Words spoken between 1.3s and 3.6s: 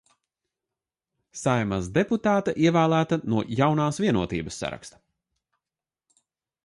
"Saeimas deputāte, ievēlēta no